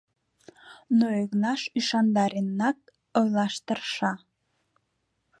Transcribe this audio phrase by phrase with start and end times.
[0.97, 2.77] Но Игнаш ӱшандаренак
[3.17, 4.11] ойлаш тырша.